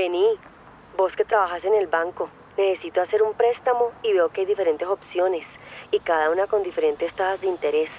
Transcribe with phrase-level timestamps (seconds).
[0.00, 0.24] Vení,
[0.96, 4.88] vos que trabajas en el banco, necesito hacer un préstamo y veo que hay diferentes
[4.88, 5.44] opciones
[5.90, 7.90] y cada una con diferentes tasas de interés.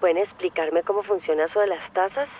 [0.00, 2.30] ¿Pueden explicarme cómo funciona eso de las tasas?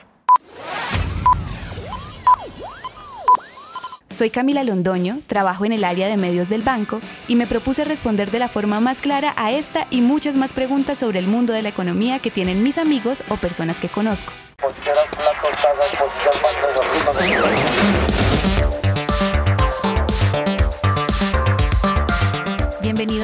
[4.09, 8.31] Soy Camila Londoño, trabajo en el área de medios del banco y me propuse responder
[8.31, 11.61] de la forma más clara a esta y muchas más preguntas sobre el mundo de
[11.61, 14.33] la economía que tienen mis amigos o personas que conozco.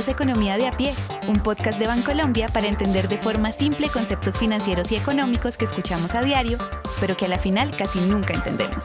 [0.09, 0.92] Economía de a pie,
[1.28, 6.14] un podcast de Bancolombia para entender de forma simple conceptos financieros y económicos que escuchamos
[6.14, 6.58] a diario,
[7.00, 8.84] pero que a la final casi nunca entendemos.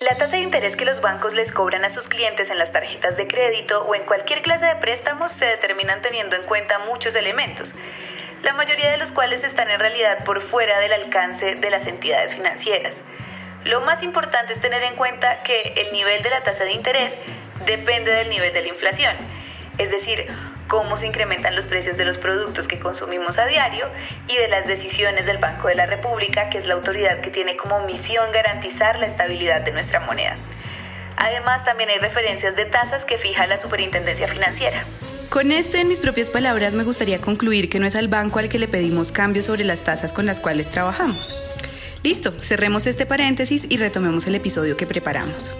[0.00, 3.16] La tasa de interés que los bancos les cobran a sus clientes en las tarjetas
[3.16, 7.68] de crédito o en cualquier clase de préstamos se determinan teniendo en cuenta muchos elementos,
[8.42, 12.34] la mayoría de los cuales están en realidad por fuera del alcance de las entidades
[12.34, 12.94] financieras.
[13.64, 17.12] Lo más importante es tener en cuenta que el nivel de la tasa de interés
[17.64, 19.16] depende del nivel de la inflación,
[19.78, 20.26] es decir,
[20.66, 23.88] cómo se incrementan los precios de los productos que consumimos a diario
[24.26, 27.56] y de las decisiones del Banco de la República, que es la autoridad que tiene
[27.56, 30.36] como misión garantizar la estabilidad de nuestra moneda.
[31.16, 34.82] Además, también hay referencias de tasas que fija la Superintendencia Financiera.
[35.28, 38.48] Con esto, en mis propias palabras, me gustaría concluir que no es al banco al
[38.48, 41.36] que le pedimos cambios sobre las tasas con las cuales trabajamos.
[42.02, 45.52] Listo, cerremos este paréntesis y retomemos el episodio que preparamos.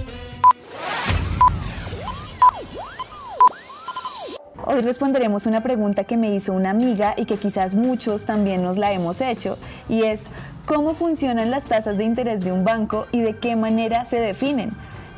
[4.65, 8.77] Hoy responderemos una pregunta que me hizo una amiga y que quizás muchos también nos
[8.77, 9.57] la hemos hecho,
[9.89, 10.25] y es
[10.67, 14.71] ¿cómo funcionan las tasas de interés de un banco y de qué manera se definen?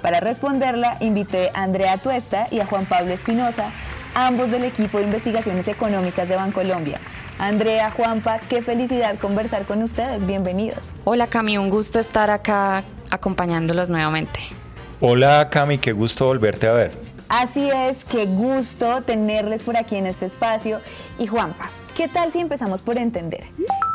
[0.02, 3.70] Para responderla, invité a Andrea Tuesta y a Juan Pablo Espinosa,
[4.14, 7.00] ambos del equipo de investigaciones económicas de Bancolombia.
[7.38, 10.26] Andrea, Juanpa, qué felicidad conversar con ustedes.
[10.26, 10.92] Bienvenidos.
[11.04, 14.40] Hola Cami, un gusto estar acá acompañándolos nuevamente.
[15.00, 16.92] Hola Cami, qué gusto volverte a ver.
[17.28, 20.80] Así es, qué gusto tenerles por aquí en este espacio.
[21.18, 23.44] Y Juanpa, ¿qué tal si empezamos por entender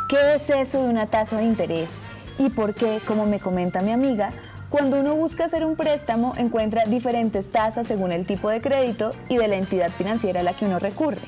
[0.10, 1.98] qué es eso de una tasa de interés
[2.38, 4.32] y por qué, como me comenta mi amiga,
[4.70, 9.38] cuando uno busca hacer un préstamo encuentra diferentes tasas según el tipo de crédito y
[9.38, 11.22] de la entidad financiera a la que uno recurre?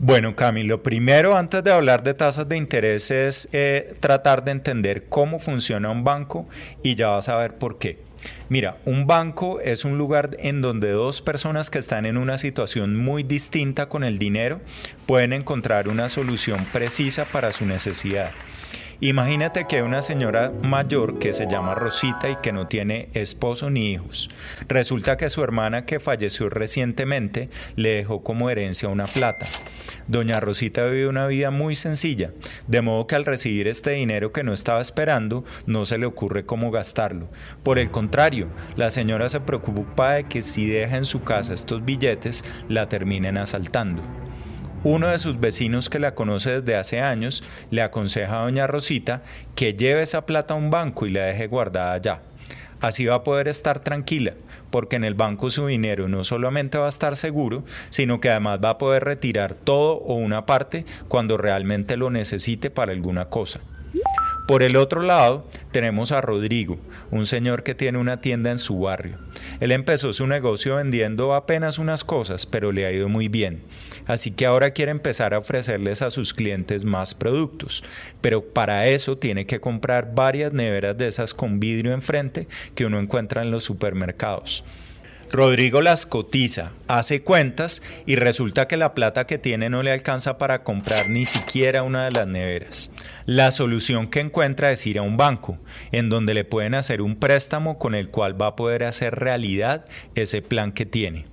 [0.00, 5.06] Bueno, Camilo, primero, antes de hablar de tasas de interés, es eh, tratar de entender
[5.08, 6.48] cómo funciona un banco
[6.84, 7.98] y ya vas a ver por qué.
[8.48, 12.96] Mira, un banco es un lugar en donde dos personas que están en una situación
[12.96, 14.60] muy distinta con el dinero
[15.06, 18.30] pueden encontrar una solución precisa para su necesidad.
[19.00, 23.70] Imagínate que hay una señora mayor que se llama Rosita y que no tiene esposo
[23.70, 24.28] ni hijos.
[24.66, 29.46] Resulta que su hermana que falleció recientemente le dejó como herencia una plata.
[30.08, 32.32] Doña Rosita vive una vida muy sencilla,
[32.66, 36.44] de modo que al recibir este dinero que no estaba esperando, no se le ocurre
[36.44, 37.28] cómo gastarlo.
[37.62, 41.84] Por el contrario, la señora se preocupa de que si deja en su casa estos
[41.84, 44.02] billetes, la terminen asaltando.
[44.84, 49.22] Uno de sus vecinos que la conoce desde hace años le aconseja a doña Rosita
[49.56, 52.22] que lleve esa plata a un banco y la deje guardada allá.
[52.80, 54.34] Así va a poder estar tranquila,
[54.70, 58.60] porque en el banco su dinero no solamente va a estar seguro, sino que además
[58.62, 63.58] va a poder retirar todo o una parte cuando realmente lo necesite para alguna cosa.
[64.48, 66.78] Por el otro lado, tenemos a Rodrigo,
[67.10, 69.18] un señor que tiene una tienda en su barrio.
[69.60, 73.60] Él empezó su negocio vendiendo apenas unas cosas, pero le ha ido muy bien.
[74.06, 77.84] Así que ahora quiere empezar a ofrecerles a sus clientes más productos.
[78.22, 83.00] Pero para eso tiene que comprar varias neveras de esas con vidrio enfrente que uno
[83.00, 84.64] encuentra en los supermercados.
[85.30, 90.38] Rodrigo las cotiza, hace cuentas y resulta que la plata que tiene no le alcanza
[90.38, 92.90] para comprar ni siquiera una de las neveras.
[93.26, 95.58] La solución que encuentra es ir a un banco,
[95.92, 99.84] en donde le pueden hacer un préstamo con el cual va a poder hacer realidad
[100.14, 101.26] ese plan que tiene.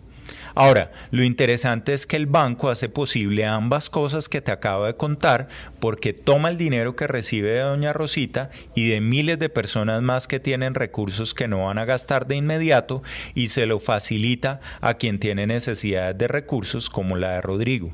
[0.56, 4.96] Ahora, lo interesante es que el banco hace posible ambas cosas que te acabo de
[4.96, 5.50] contar
[5.82, 10.28] porque toma el dinero que recibe de doña Rosita y de miles de personas más
[10.28, 13.04] que tienen recursos que no van a gastar de inmediato
[13.34, 17.92] y se lo facilita a quien tiene necesidades de recursos como la de Rodrigo.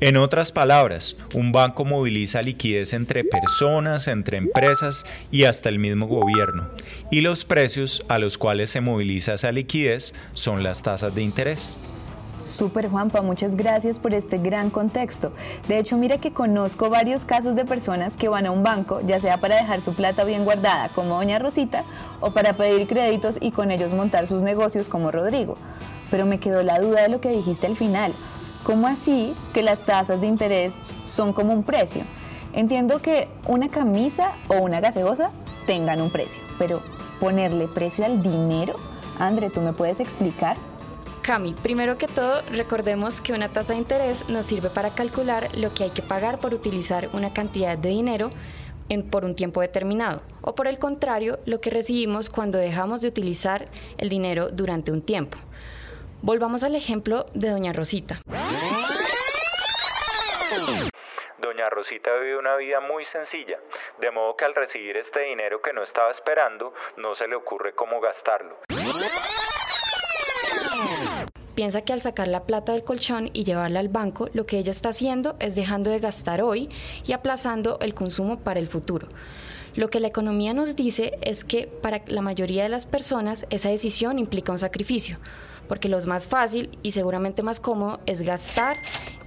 [0.00, 6.08] En otras palabras, un banco moviliza liquidez entre personas, entre empresas y hasta el mismo
[6.08, 6.68] gobierno.
[7.12, 11.78] Y los precios a los cuales se moviliza esa liquidez son las tasas de interés.
[12.44, 15.32] Super Juanpa, muchas gracias por este gran contexto.
[15.66, 19.18] De hecho, mira que conozco varios casos de personas que van a un banco, ya
[19.18, 21.84] sea para dejar su plata bien guardada, como Doña Rosita,
[22.20, 25.56] o para pedir créditos y con ellos montar sus negocios, como Rodrigo.
[26.10, 28.12] Pero me quedó la duda de lo que dijiste al final.
[28.62, 32.02] ¿Cómo así que las tasas de interés son como un precio?
[32.52, 35.30] Entiendo que una camisa o una gaseosa
[35.66, 36.42] tengan un precio.
[36.58, 36.82] Pero
[37.20, 38.74] ponerle precio al dinero,
[39.18, 40.56] André, ¿tú me puedes explicar?
[41.24, 45.72] Cami, primero que todo, recordemos que una tasa de interés nos sirve para calcular lo
[45.72, 48.28] que hay que pagar por utilizar una cantidad de dinero
[48.90, 53.08] en, por un tiempo determinado, o por el contrario, lo que recibimos cuando dejamos de
[53.08, 53.64] utilizar
[53.96, 55.38] el dinero durante un tiempo.
[56.20, 58.20] Volvamos al ejemplo de Doña Rosita.
[61.38, 63.58] Doña Rosita vive una vida muy sencilla,
[63.98, 67.74] de modo que al recibir este dinero que no estaba esperando, no se le ocurre
[67.74, 68.58] cómo gastarlo.
[71.54, 74.72] Piensa que al sacar la plata del colchón y llevarla al banco, lo que ella
[74.72, 76.68] está haciendo es dejando de gastar hoy
[77.06, 79.06] y aplazando el consumo para el futuro.
[79.76, 83.68] Lo que la economía nos dice es que para la mayoría de las personas esa
[83.68, 85.18] decisión implica un sacrificio,
[85.68, 88.76] porque lo más fácil y seguramente más cómodo es gastar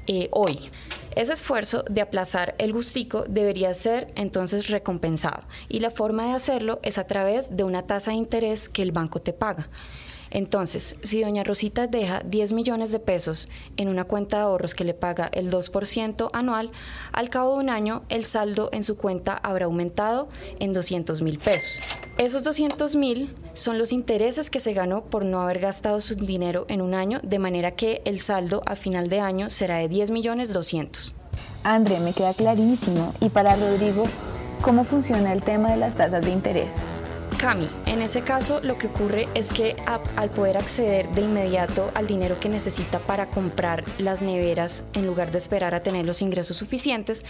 [0.07, 0.69] eh, hoy.
[1.15, 6.79] Ese esfuerzo de aplazar el gustico debería ser entonces recompensado y la forma de hacerlo
[6.83, 9.69] es a través de una tasa de interés que el banco te paga.
[10.31, 13.47] Entonces, si doña Rosita deja 10 millones de pesos
[13.77, 16.71] en una cuenta de ahorros que le paga el 2% anual,
[17.11, 20.27] al cabo de un año el saldo en su cuenta habrá aumentado
[20.59, 21.81] en 200 mil pesos.
[22.17, 26.65] Esos 200 mil son los intereses que se ganó por no haber gastado su dinero
[26.67, 30.11] en un año, de manera que el saldo a final de año será de 10
[30.11, 31.13] millones 200.
[31.63, 33.13] André, me queda clarísimo.
[33.19, 34.05] Y para Rodrigo,
[34.61, 36.75] ¿cómo funciona el tema de las tasas de interés?
[37.37, 39.75] Cami, en ese caso lo que ocurre es que
[40.15, 45.29] al poder acceder de inmediato al dinero que necesita para comprar las neveras en lugar
[45.29, 47.25] de esperar a tener los ingresos suficientes,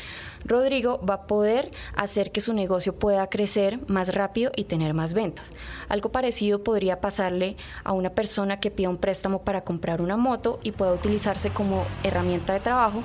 [0.46, 5.14] Rodrigo va a poder hacer que su negocio pueda crecer más rápido y tener más
[5.14, 5.52] ventas.
[5.90, 10.60] Algo parecido podría pasarle a una persona que pida un préstamo para comprar una moto
[10.64, 13.04] y pueda utilizarse como herramienta de trabajo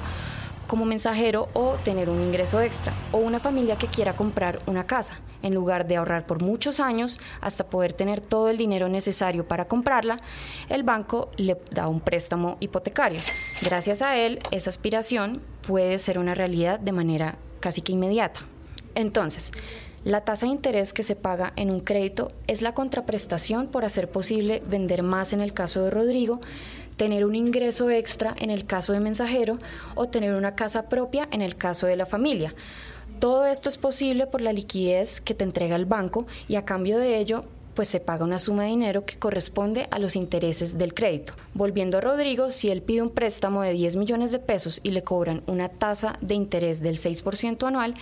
[0.72, 5.20] como mensajero o tener un ingreso extra, o una familia que quiera comprar una casa.
[5.42, 9.66] En lugar de ahorrar por muchos años hasta poder tener todo el dinero necesario para
[9.66, 10.18] comprarla,
[10.70, 13.20] el banco le da un préstamo hipotecario.
[13.60, 18.40] Gracias a él, esa aspiración puede ser una realidad de manera casi que inmediata.
[18.94, 19.52] Entonces,
[20.04, 24.10] la tasa de interés que se paga en un crédito es la contraprestación por hacer
[24.10, 26.40] posible vender más en el caso de Rodrigo,
[26.96, 29.58] tener un ingreso extra en el caso de mensajero
[29.94, 32.54] o tener una casa propia en el caso de la familia.
[33.18, 36.98] Todo esto es posible por la liquidez que te entrega el banco y a cambio
[36.98, 37.42] de ello
[37.74, 41.34] pues se paga una suma de dinero que corresponde a los intereses del crédito.
[41.54, 45.02] Volviendo a Rodrigo, si él pide un préstamo de 10 millones de pesos y le
[45.02, 47.94] cobran una tasa de interés del 6% anual,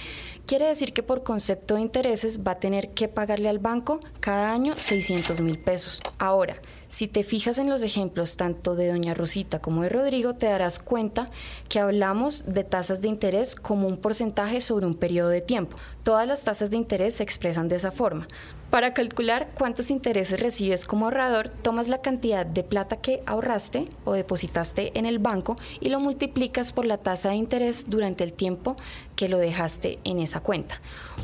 [0.47, 4.53] quiere decir que por concepto de intereses va a tener que pagarle al banco cada
[4.53, 6.01] año 600 mil pesos.
[6.19, 6.57] Ahora,
[6.89, 10.79] si te fijas en los ejemplos tanto de doña Rosita como de Rodrigo, te darás
[10.79, 11.31] cuenta
[11.69, 15.77] que hablamos de tasas de interés como un porcentaje sobre un periodo de tiempo.
[16.03, 18.27] Todas las tasas de interés se expresan de esa forma.
[18.71, 24.13] Para calcular cuántos intereses recibes como ahorrador, tomas la cantidad de plata que ahorraste o
[24.13, 28.77] depositaste en el banco y lo multiplicas por la tasa de interés durante el tiempo
[29.17, 30.77] que lo dejaste en esa cuenta.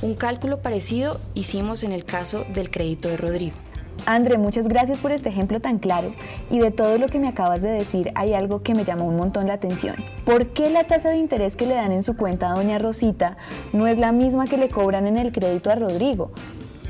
[0.03, 3.57] Un cálculo parecido hicimos en el caso del crédito de Rodrigo.
[4.07, 6.13] André, muchas gracias por este ejemplo tan claro
[6.51, 9.17] y de todo lo que me acabas de decir hay algo que me llamó un
[9.17, 9.95] montón la atención.
[10.25, 13.37] ¿Por qué la tasa de interés que le dan en su cuenta a doña Rosita
[13.73, 16.33] no es la misma que le cobran en el crédito a Rodrigo?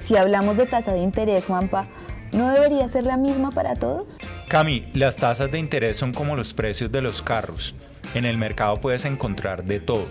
[0.06, 1.84] Si hablamos de tasa de interés, Juanpa,
[2.30, 4.18] ¿no debería ser la misma para todos?
[4.46, 7.74] Cami, las tasas de interés son como los precios de los carros.
[8.14, 10.06] En el mercado puedes encontrar de todo.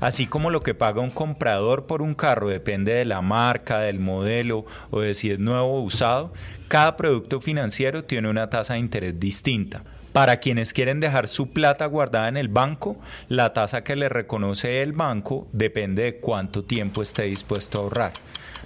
[0.00, 4.00] Así como lo que paga un comprador por un carro depende de la marca, del
[4.00, 6.32] modelo o de si es nuevo o usado,
[6.66, 9.84] cada producto financiero tiene una tasa de interés distinta.
[10.12, 12.96] Para quienes quieren dejar su plata guardada en el banco,
[13.28, 18.12] la tasa que le reconoce el banco depende de cuánto tiempo esté dispuesto a ahorrar.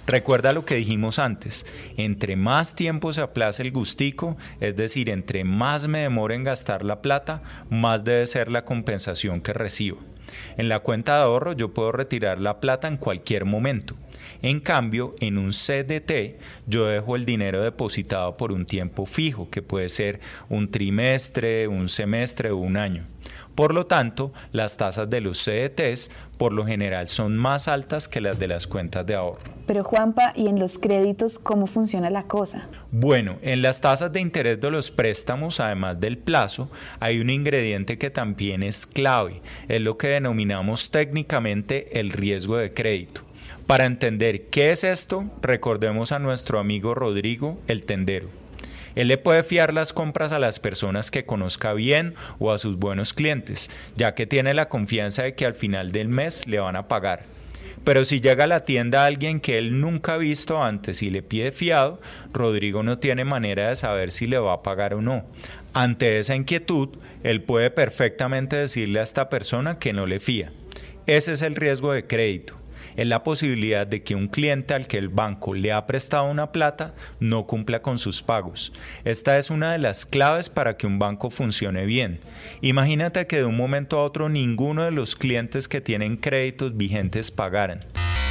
[0.07, 1.65] Recuerda lo que dijimos antes,
[1.97, 6.85] entre más tiempo se aplace el gustico, es decir, entre más me demore en gastar
[6.85, 9.97] la plata, más debe ser la compensación que recibo.
[10.57, 13.95] En la cuenta de ahorro yo puedo retirar la plata en cualquier momento.
[14.43, 19.63] En cambio, en un CDT yo dejo el dinero depositado por un tiempo fijo, que
[19.63, 20.19] puede ser
[20.49, 23.07] un trimestre, un semestre o un año.
[23.55, 28.19] Por lo tanto, las tasas de los CDTs por lo general son más altas que
[28.19, 29.39] las de las cuentas de ahorro.
[29.65, 32.67] Pero Juanpa, ¿y en los créditos cómo funciona la cosa?
[32.91, 36.69] Bueno, en las tasas de interés de los préstamos, además del plazo,
[36.99, 42.73] hay un ingrediente que también es clave, es lo que denominamos técnicamente el riesgo de
[42.73, 43.21] crédito.
[43.65, 48.29] Para entender qué es esto, recordemos a nuestro amigo Rodrigo, el tendero.
[48.95, 52.77] Él le puede fiar las compras a las personas que conozca bien o a sus
[52.77, 56.75] buenos clientes, ya que tiene la confianza de que al final del mes le van
[56.75, 57.23] a pagar.
[57.83, 61.21] Pero si llega a la tienda alguien que él nunca ha visto antes y le
[61.21, 62.01] pide fiado,
[62.33, 65.25] Rodrigo no tiene manera de saber si le va a pagar o no.
[65.73, 66.89] Ante esa inquietud,
[67.21, 70.51] él puede perfectamente decirle a esta persona que no le fía.
[71.05, 72.57] Ese es el riesgo de crédito
[72.95, 76.51] es la posibilidad de que un cliente al que el banco le ha prestado una
[76.51, 78.71] plata no cumpla con sus pagos.
[79.03, 82.19] Esta es una de las claves para que un banco funcione bien.
[82.61, 87.31] Imagínate que de un momento a otro ninguno de los clientes que tienen créditos vigentes
[87.31, 87.79] pagaran.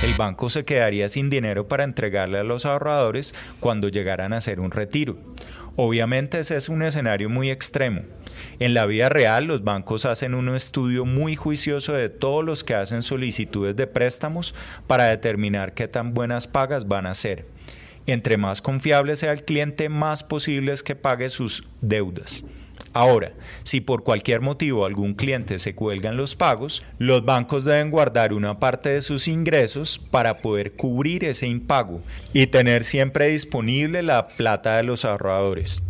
[0.04, 4.60] El banco se quedaría sin dinero para entregarle a los ahorradores cuando llegaran a hacer
[4.60, 5.16] un retiro.
[5.76, 8.02] Obviamente ese es un escenario muy extremo.
[8.58, 12.74] En la vida real, los bancos hacen un estudio muy juicioso de todos los que
[12.74, 14.54] hacen solicitudes de préstamos
[14.86, 17.46] para determinar qué tan buenas pagas van a ser.
[18.06, 22.44] Entre más confiable sea el cliente, más posible es que pague sus deudas.
[22.92, 23.32] Ahora,
[23.64, 28.60] si por cualquier motivo algún cliente se cuelgan los pagos, los bancos deben guardar una
[28.60, 34.76] parte de sus ingresos para poder cubrir ese impago y tener siempre disponible la plata
[34.76, 35.82] de los ahorradores.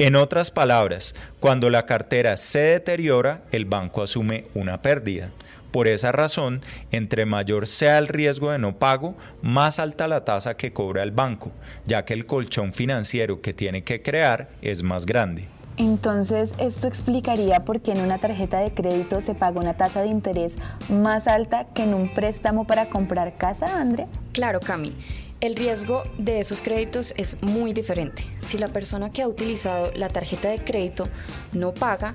[0.00, 5.28] En otras palabras, cuando la cartera se deteriora, el banco asume una pérdida.
[5.72, 10.56] Por esa razón, entre mayor sea el riesgo de no pago, más alta la tasa
[10.56, 11.52] que cobra el banco,
[11.84, 15.48] ya que el colchón financiero que tiene que crear es más grande.
[15.76, 20.08] Entonces, ¿esto explicaría por qué en una tarjeta de crédito se paga una tasa de
[20.08, 20.54] interés
[20.88, 24.06] más alta que en un préstamo para comprar casa, Andrea?
[24.32, 24.94] Claro, Cami.
[25.40, 28.24] El riesgo de esos créditos es muy diferente.
[28.42, 31.08] Si la persona que ha utilizado la tarjeta de crédito
[31.52, 32.14] no paga,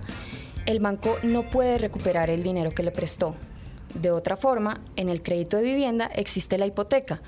[0.68, 3.34] el banco no puede recuperar el dinero que le prestó.
[3.96, 7.20] De otra forma, en el crédito de vivienda existe la hipoteca.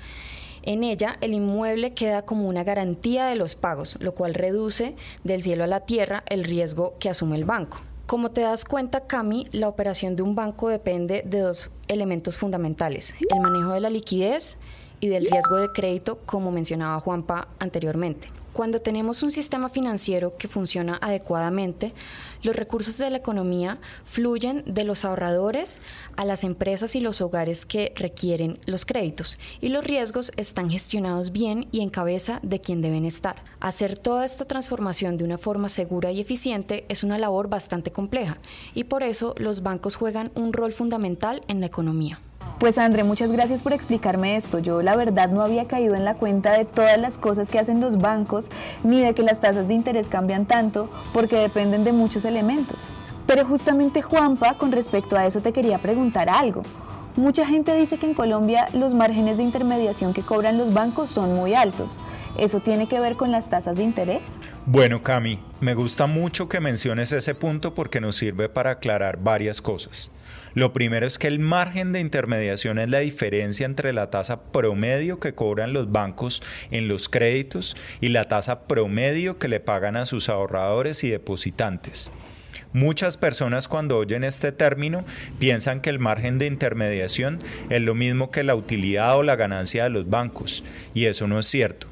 [0.62, 5.42] En ella, el inmueble queda como una garantía de los pagos, lo cual reduce del
[5.42, 7.78] cielo a la tierra el riesgo que asume el banco.
[8.06, 13.14] Como te das cuenta, Cami, la operación de un banco depende de dos elementos fundamentales,
[13.34, 14.56] el manejo de la liquidez
[15.00, 18.28] y del riesgo de crédito, como mencionaba Juanpa anteriormente.
[18.58, 21.94] Cuando tenemos un sistema financiero que funciona adecuadamente,
[22.42, 25.78] los recursos de la economía fluyen de los ahorradores
[26.16, 31.30] a las empresas y los hogares que requieren los créditos y los riesgos están gestionados
[31.30, 33.44] bien y en cabeza de quien deben estar.
[33.60, 38.38] Hacer toda esta transformación de una forma segura y eficiente es una labor bastante compleja
[38.74, 42.18] y por eso los bancos juegan un rol fundamental en la economía.
[42.58, 44.58] Pues André, muchas gracias por explicarme esto.
[44.58, 47.80] Yo la verdad no había caído en la cuenta de todas las cosas que hacen
[47.80, 48.50] los bancos,
[48.82, 52.88] ni de que las tasas de interés cambian tanto, porque dependen de muchos elementos.
[53.26, 56.62] Pero justamente Juanpa, con respecto a eso te quería preguntar algo.
[57.18, 61.34] Mucha gente dice que en Colombia los márgenes de intermediación que cobran los bancos son
[61.34, 61.98] muy altos.
[62.38, 64.22] ¿Eso tiene que ver con las tasas de interés?
[64.66, 69.60] Bueno, Cami, me gusta mucho que menciones ese punto porque nos sirve para aclarar varias
[69.60, 70.12] cosas.
[70.58, 75.20] Lo primero es que el margen de intermediación es la diferencia entre la tasa promedio
[75.20, 80.04] que cobran los bancos en los créditos y la tasa promedio que le pagan a
[80.04, 82.10] sus ahorradores y depositantes.
[82.72, 85.04] Muchas personas cuando oyen este término
[85.38, 87.38] piensan que el margen de intermediación
[87.70, 91.38] es lo mismo que la utilidad o la ganancia de los bancos, y eso no
[91.38, 91.86] es cierto.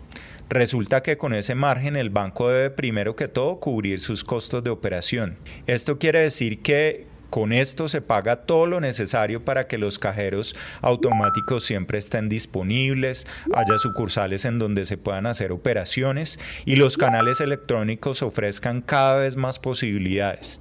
[0.48, 4.70] Resulta que con ese margen el banco debe primero que todo cubrir sus costos de
[4.70, 5.38] operación.
[5.68, 10.56] Esto quiere decir que con esto se paga todo lo necesario para que los cajeros
[10.82, 17.40] automáticos siempre estén disponibles, haya sucursales en donde se puedan hacer operaciones y los canales
[17.40, 20.60] electrónicos ofrezcan cada vez más posibilidades.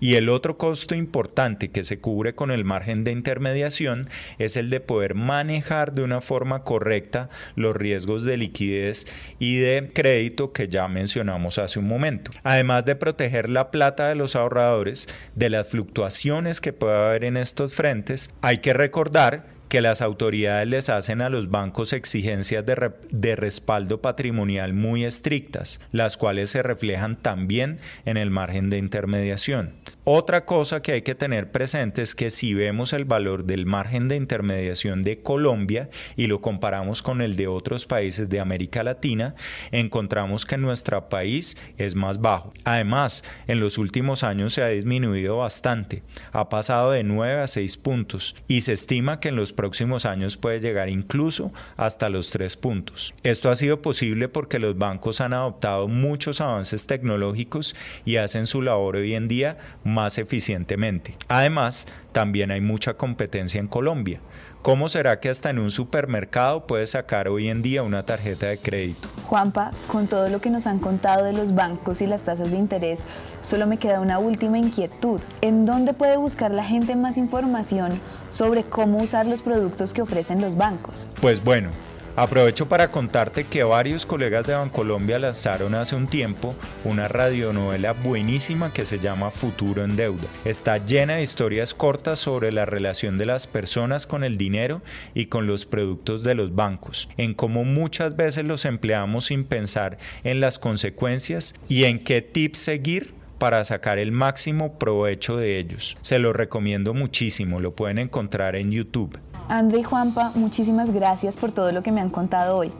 [0.00, 4.08] Y el otro costo importante que se cubre con el margen de intermediación
[4.38, 9.06] es el de poder manejar de una forma correcta los riesgos de liquidez
[9.38, 12.30] y de crédito que ya mencionamos hace un momento.
[12.42, 17.36] Además de proteger la plata de los ahorradores de las fluctuaciones que puede haber en
[17.36, 22.92] estos frentes, hay que recordar que las autoridades les hacen a los bancos exigencias de,
[23.10, 29.72] de, respaldo patrimonial muy estrictas, las cuales se reflejan también en el margen de intermediación.
[30.06, 34.06] Otra cosa que hay que tener presente es que si vemos el valor del margen
[34.06, 39.34] de intermediación de Colombia y lo comparamos con el de otros países de América Latina,
[39.72, 42.52] encontramos que nuestro país es más bajo.
[42.64, 47.78] Además, en los últimos años se ha disminuido bastante, ha pasado de 9 a 6
[47.78, 52.58] puntos y se estima que en los próximos años puede llegar incluso hasta los 3
[52.58, 53.14] puntos.
[53.22, 58.60] Esto ha sido posible porque los bancos han adoptado muchos avances tecnológicos y hacen su
[58.60, 59.56] labor hoy en día
[59.94, 61.16] más eficientemente.
[61.28, 64.20] Además, también hay mucha competencia en Colombia.
[64.64, 68.56] ¿Cómo será que hasta en un supermercado puedes sacar hoy en día una tarjeta de
[68.56, 69.08] crédito?
[69.26, 72.56] Juanpa, con todo lo que nos han contado de los bancos y las tasas de
[72.56, 73.00] interés,
[73.42, 75.20] solo me queda una última inquietud.
[75.42, 80.40] ¿En dónde puede buscar la gente más información sobre cómo usar los productos que ofrecen
[80.40, 81.10] los bancos?
[81.20, 81.68] Pues bueno,
[82.16, 86.54] Aprovecho para contarte que varios colegas de Bancolombia lanzaron hace un tiempo
[86.84, 90.28] una radionovela buenísima que se llama Futuro en Deuda.
[90.44, 94.80] Está llena de historias cortas sobre la relación de las personas con el dinero
[95.12, 99.98] y con los productos de los bancos, en cómo muchas veces los empleamos sin pensar
[100.22, 105.96] en las consecuencias y en qué tips seguir para sacar el máximo provecho de ellos.
[106.00, 109.18] Se lo recomiendo muchísimo, lo pueden encontrar en YouTube.
[109.48, 112.72] André y Juanpa, muchísimas gracias por todo lo que me han contado hoy.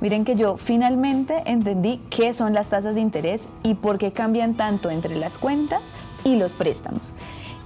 [0.00, 4.54] Miren que yo finalmente entendí qué son las tasas de interés y por qué cambian
[4.54, 5.92] tanto entre las cuentas
[6.24, 7.12] y los préstamos.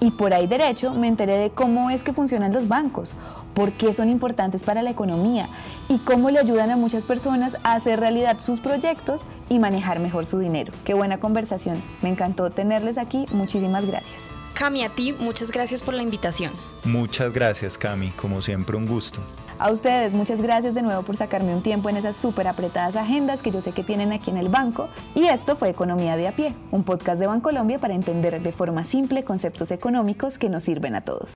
[0.00, 3.16] Y por ahí derecho me enteré de cómo es que funcionan los bancos,
[3.54, 5.48] por qué son importantes para la economía
[5.88, 10.26] y cómo le ayudan a muchas personas a hacer realidad sus proyectos y manejar mejor
[10.26, 10.74] su dinero.
[10.84, 11.82] Qué buena conversación.
[12.02, 13.24] Me encantó tenerles aquí.
[13.32, 14.35] Muchísimas gracias.
[14.58, 16.50] Cami, a ti muchas gracias por la invitación.
[16.82, 18.10] Muchas gracias, Cami.
[18.12, 19.20] Como siempre, un gusto.
[19.58, 23.42] A ustedes, muchas gracias de nuevo por sacarme un tiempo en esas súper apretadas agendas
[23.42, 24.88] que yo sé que tienen aquí en el banco.
[25.14, 28.84] Y esto fue Economía de a pie, un podcast de Bancolombia para entender de forma
[28.84, 31.34] simple conceptos económicos que nos sirven a todos.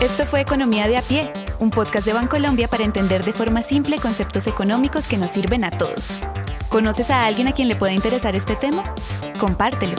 [0.00, 3.98] Esto fue Economía de a pie, un podcast de Bancolombia para entender de forma simple
[3.98, 6.12] conceptos económicos que nos sirven a todos.
[6.68, 8.82] ¿Conoces a alguien a quien le pueda interesar este tema?
[9.38, 9.94] Compártelo.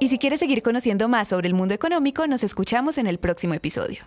[0.00, 3.54] Y si quieres seguir conociendo más sobre el mundo económico, nos escuchamos en el próximo
[3.54, 4.04] episodio.